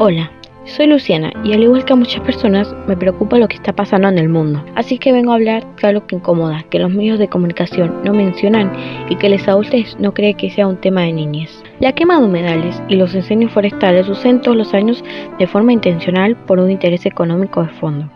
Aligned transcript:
Hola, 0.00 0.30
soy 0.64 0.86
Luciana 0.86 1.32
y 1.42 1.54
al 1.54 1.64
igual 1.64 1.84
que 1.84 1.92
a 1.92 1.96
muchas 1.96 2.20
personas 2.20 2.72
me 2.86 2.96
preocupa 2.96 3.36
lo 3.36 3.48
que 3.48 3.56
está 3.56 3.72
pasando 3.72 4.06
en 4.06 4.18
el 4.18 4.28
mundo. 4.28 4.64
Así 4.76 4.96
que 4.96 5.10
vengo 5.10 5.32
a 5.32 5.34
hablar 5.34 5.66
de 5.74 5.88
algo 5.88 6.06
que 6.06 6.14
incomoda, 6.14 6.64
que 6.70 6.78
los 6.78 6.92
medios 6.92 7.18
de 7.18 7.26
comunicación 7.26 8.02
no 8.04 8.12
mencionan 8.12 8.72
y 9.08 9.16
que 9.16 9.28
les 9.28 9.48
adultos 9.48 9.96
no 9.98 10.14
creen 10.14 10.36
que 10.36 10.50
sea 10.50 10.68
un 10.68 10.76
tema 10.76 11.00
de 11.00 11.14
niñez. 11.14 11.64
La 11.80 11.92
quema 11.92 12.18
de 12.18 12.26
humedales 12.26 12.82
y 12.88 12.96
los 12.96 13.14
incendios 13.14 13.52
forestales 13.52 14.06
suceden 14.06 14.40
todos 14.40 14.56
los 14.56 14.74
años 14.74 15.04
de 15.38 15.46
forma 15.46 15.72
intencional 15.72 16.34
por 16.34 16.58
un 16.58 16.72
interés 16.72 17.06
económico 17.06 17.62
de 17.62 17.68
fondo. 17.68 18.10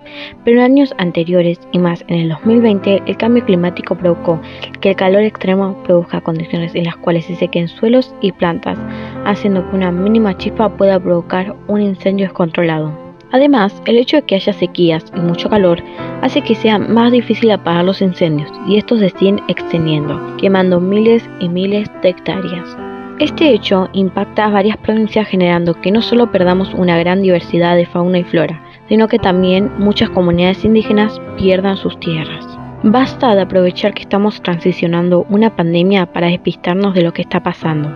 Pero 0.44 0.58
en 0.58 0.64
años 0.64 0.92
anteriores 0.98 1.60
y 1.70 1.78
más 1.78 2.04
en 2.08 2.18
el 2.18 2.28
2020 2.30 3.02
el 3.06 3.16
cambio 3.16 3.44
climático 3.44 3.94
provocó 3.94 4.40
que 4.80 4.90
el 4.90 4.96
calor 4.96 5.22
extremo 5.22 5.80
produzca 5.84 6.20
condiciones 6.20 6.74
en 6.74 6.84
las 6.84 6.96
cuales 6.96 7.26
se 7.26 7.36
sequen 7.36 7.68
suelos 7.68 8.12
y 8.20 8.32
plantas, 8.32 8.78
haciendo 9.24 9.70
que 9.70 9.76
una 9.76 9.92
mínima 9.92 10.36
chispa 10.36 10.68
pueda 10.76 10.98
provocar 10.98 11.54
un 11.68 11.82
incendio 11.82 12.26
descontrolado. 12.26 12.90
Además, 13.30 13.80
el 13.86 13.96
hecho 13.96 14.16
de 14.16 14.22
que 14.22 14.34
haya 14.34 14.52
sequías 14.52 15.04
y 15.16 15.20
mucho 15.20 15.48
calor 15.48 15.80
hace 16.20 16.42
que 16.42 16.56
sea 16.56 16.80
más 16.80 17.12
difícil 17.12 17.52
apagar 17.52 17.84
los 17.84 18.02
incendios 18.02 18.50
y 18.66 18.76
estos 18.76 18.98
se 18.98 19.10
siguen 19.10 19.40
extendiendo, 19.46 20.20
quemando 20.36 20.80
miles 20.80 21.30
y 21.38 21.48
miles 21.48 21.88
de 22.02 22.08
hectáreas. 22.08 22.76
Este 23.22 23.50
hecho 23.50 23.88
impacta 23.92 24.46
a 24.46 24.50
varias 24.50 24.76
provincias 24.78 25.28
generando 25.28 25.80
que 25.80 25.92
no 25.92 26.02
solo 26.02 26.32
perdamos 26.32 26.74
una 26.74 26.98
gran 26.98 27.22
diversidad 27.22 27.76
de 27.76 27.86
fauna 27.86 28.18
y 28.18 28.24
flora, 28.24 28.60
sino 28.88 29.06
que 29.06 29.20
también 29.20 29.70
muchas 29.78 30.10
comunidades 30.10 30.64
indígenas 30.64 31.20
pierdan 31.38 31.76
sus 31.76 32.00
tierras. 32.00 32.44
Basta 32.82 33.36
de 33.36 33.42
aprovechar 33.42 33.94
que 33.94 34.02
estamos 34.02 34.42
transicionando 34.42 35.24
una 35.30 35.54
pandemia 35.54 36.06
para 36.06 36.26
despistarnos 36.26 36.94
de 36.94 37.02
lo 37.02 37.12
que 37.12 37.22
está 37.22 37.44
pasando. 37.44 37.92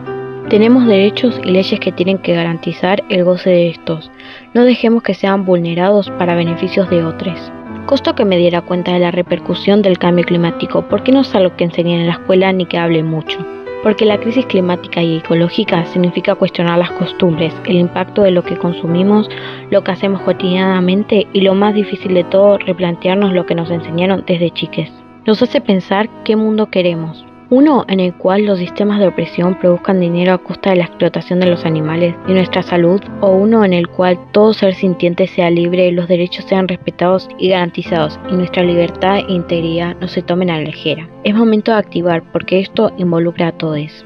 Tenemos 0.49 0.87
derechos 0.87 1.41
y 1.43 1.51
leyes 1.51 1.81
que 1.81 1.91
tienen 1.91 2.19
que 2.19 2.35
garantizar 2.35 3.03
el 3.09 3.25
goce 3.25 3.51
de 3.51 3.71
estos. 3.71 4.13
No 4.55 4.63
dejemos 4.63 5.03
que 5.03 5.15
sean 5.15 5.45
vulnerados 5.45 6.09
para 6.21 6.37
beneficios 6.37 6.89
de 6.89 7.05
otros. 7.05 7.51
Costó 7.87 8.15
que 8.15 8.25
me 8.25 8.39
diera 8.39 8.61
cuenta 8.61 8.93
de 8.93 9.01
la 9.01 9.11
repercusión 9.11 9.83
del 9.83 9.99
cambio 9.99 10.25
climático, 10.25 10.87
porque 10.89 11.11
no 11.11 11.23
es 11.23 11.35
algo 11.35 11.57
que 11.57 11.65
enseñen 11.65 12.03
en 12.03 12.07
la 12.07 12.13
escuela 12.13 12.53
ni 12.53 12.67
que 12.67 12.79
hable 12.79 13.03
mucho 13.03 13.56
porque 13.87 14.05
la 14.05 14.19
crisis 14.19 14.45
climática 14.47 15.01
y 15.01 15.19
ecológica 15.19 15.87
significa 15.87 16.35
cuestionar 16.35 16.77
las 16.77 16.91
costumbres, 16.91 17.55
el 17.67 17.77
impacto 17.77 18.23
de 18.23 18.33
lo 18.33 18.43
que 18.43 18.57
consumimos, 18.57 19.31
lo 19.71 19.85
que 19.85 19.93
hacemos 19.93 20.23
cotidianamente 20.23 21.29
y 21.33 21.43
lo 21.43 21.55
más 21.55 21.73
difícil 21.73 22.13
de 22.15 22.25
todo, 22.25 22.59
replantearnos 22.59 23.33
lo 23.33 23.47
que 23.47 23.55
nos 23.55 23.71
enseñaron 23.71 24.25
desde 24.27 24.51
chiques. 24.51 24.91
Nos 25.25 25.41
hace 25.41 25.61
pensar 25.61 26.09
qué 26.25 26.35
mundo 26.35 26.67
queremos, 26.67 27.25
uno 27.51 27.85
en 27.89 28.01
el 28.01 28.15
cual 28.15 28.45
los 28.45 28.59
sistemas 28.59 28.99
de 28.99 29.07
opresión 29.07 29.59
produzcan 29.59 30.01
dinero 30.01 30.33
a 30.33 30.39
costa 30.39 30.71
de 30.71 30.77
la 30.77 30.85
explotación 30.85 31.41
de 31.41 31.47
los 31.47 31.65
animales 31.65 32.15
y 32.27 32.33
nuestra 32.33 32.63
salud, 32.63 33.01
o 33.21 33.31
uno 33.31 33.65
en 33.65 33.73
el 33.73 33.89
cual 33.89 34.19
todo 34.33 34.53
ser 34.53 34.75
sintiente 34.75 35.27
sea 35.27 35.51
libre, 35.51 35.93
los 35.93 36.09
derechos 36.09 36.45
sean 36.47 36.69
respetados 36.69 37.29
y 37.39 37.51
garantizados 37.51 38.19
y 38.31 38.35
nuestra 38.35 38.63
libertad 38.63 39.19
e 39.19 39.33
integridad 39.33 39.97
no 40.01 40.09
se 40.09 40.23
tomen 40.23 40.51
a 40.51 40.59
la 40.59 40.65
ligera. 40.65 41.09
Es 41.25 41.35
momento 41.35 41.73
de 41.73 41.79
activar 41.79 42.23
porque 42.33 42.61
esto 42.61 42.93
involucra 42.97 43.49
a 43.49 43.53
todos. 43.53 44.05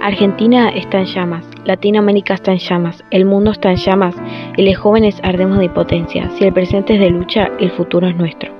Argentina 0.00 0.68
está 0.70 1.00
en 1.00 1.06
llamas, 1.06 1.44
Latinoamérica 1.64 2.34
está 2.34 2.52
en 2.52 2.58
llamas, 2.58 3.04
el 3.10 3.24
mundo 3.24 3.50
está 3.50 3.70
en 3.70 3.76
llamas 3.76 4.14
y 4.56 4.62
los 4.62 4.76
jóvenes 4.76 5.20
ardemos 5.22 5.58
de 5.58 5.66
impotencia. 5.66 6.30
Si 6.38 6.44
el 6.44 6.52
presente 6.52 6.94
es 6.94 7.00
de 7.00 7.10
lucha, 7.10 7.50
el 7.58 7.70
futuro 7.72 8.06
es 8.06 8.16
nuestro. 8.16 8.57